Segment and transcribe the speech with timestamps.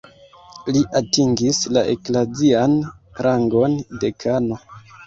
[0.77, 2.77] Li atingis la eklazian
[3.29, 4.65] rangon dekano.